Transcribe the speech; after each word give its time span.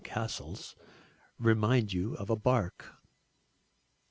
Casal's 0.03 0.75
remind 1.37 1.93
you 1.93 2.15
of 2.15 2.31
a 2.31 2.35
bark. 2.35 2.95